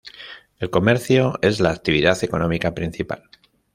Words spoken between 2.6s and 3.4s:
principal.